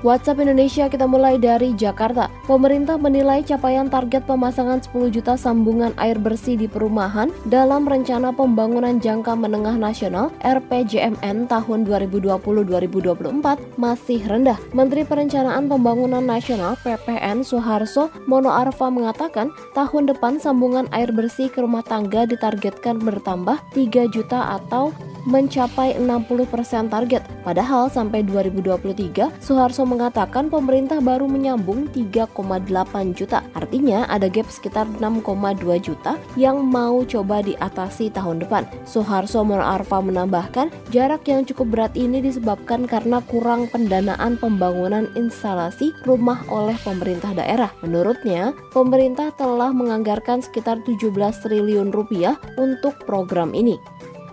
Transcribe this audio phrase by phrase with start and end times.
[0.00, 2.32] WhatsApp Indonesia kita mulai dari Jakarta.
[2.48, 8.96] Pemerintah menilai capaian target pemasangan 10 juta sambungan air bersih di perumahan dalam rencana pembangunan
[8.96, 14.56] jangka menengah nasional RPJMN tahun 2020-2024 masih rendah.
[14.72, 21.60] Menteri Perencanaan Pembangunan Nasional PPN Soeharto Mono Arfa mengatakan tahun depan sambungan air bersih ke
[21.60, 24.96] rumah tangga ditargetkan bertambah 3 juta atau
[25.26, 27.22] mencapai 60% target.
[27.44, 33.44] Padahal sampai 2023, Soeharto mengatakan pemerintah baru menyambung 3,8 juta.
[33.56, 38.64] Artinya ada gap sekitar 6,2 juta yang mau coba diatasi tahun depan.
[38.84, 46.40] Soeharto Arfa menambahkan, jarak yang cukup berat ini disebabkan karena kurang pendanaan pembangunan instalasi rumah
[46.48, 47.72] oleh pemerintah daerah.
[47.84, 53.80] Menurutnya, pemerintah telah menganggarkan sekitar 17 triliun rupiah untuk program ini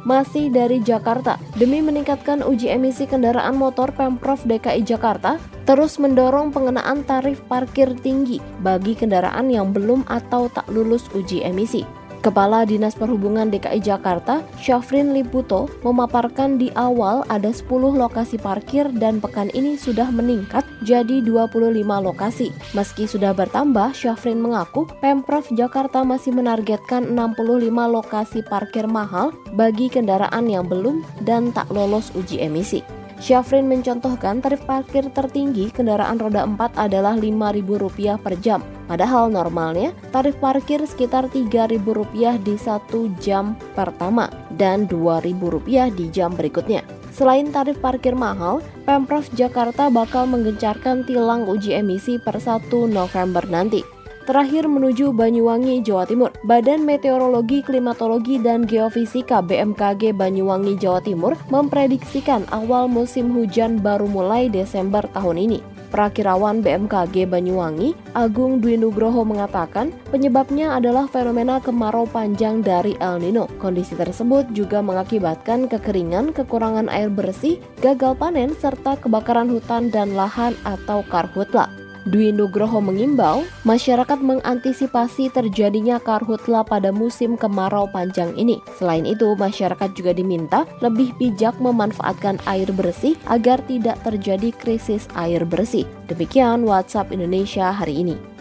[0.07, 1.35] masih dari Jakarta.
[1.59, 5.35] Demi meningkatkan uji emisi kendaraan motor, Pemprov DKI Jakarta
[5.67, 12.06] terus mendorong pengenaan tarif parkir tinggi bagi kendaraan yang belum atau tak lulus uji emisi.
[12.27, 19.23] Kepala Dinas Perhubungan DKI Jakarta, Syafrin Liputo, memaparkan di awal ada 10 lokasi parkir dan
[19.23, 22.51] pekan ini sudah meningkat jadi 25 lokasi.
[22.75, 30.51] Meski sudah bertambah, Syafrin mengaku Pemprov Jakarta masih menargetkan 65 lokasi parkir mahal bagi kendaraan
[30.51, 32.96] yang belum dan tak lolos uji emisi.
[33.17, 38.61] Syafrin mencontohkan tarif parkir tertinggi kendaraan roda 4 adalah Rp5.000 per jam.
[38.85, 46.85] Padahal normalnya tarif parkir sekitar Rp3.000 di satu jam pertama dan Rp2.000 di jam berikutnya.
[47.09, 53.96] Selain tarif parkir mahal, Pemprov Jakarta bakal menggencarkan tilang uji emisi per 1 November nanti.
[54.27, 56.35] Terakhir menuju Banyuwangi, Jawa Timur.
[56.43, 64.51] Badan Meteorologi, Klimatologi, dan Geofisika BMKG Banyuwangi, Jawa Timur memprediksikan awal musim hujan baru mulai
[64.51, 65.63] Desember tahun ini.
[65.95, 73.47] Prakirawan BMKG Banyuwangi, Agung Dwi Nugroho mengatakan penyebabnya adalah fenomena kemarau panjang dari El Nino.
[73.63, 80.51] Kondisi tersebut juga mengakibatkan kekeringan, kekurangan air bersih, gagal panen, serta kebakaran hutan dan lahan
[80.67, 81.86] atau karhutla.
[82.07, 88.63] Dwi Nugroho mengimbau masyarakat mengantisipasi terjadinya karhutla pada musim kemarau panjang ini.
[88.79, 95.43] Selain itu, masyarakat juga diminta lebih bijak memanfaatkan air bersih agar tidak terjadi krisis air
[95.43, 95.83] bersih.
[96.07, 98.36] Demikian WhatsApp Indonesia hari ini.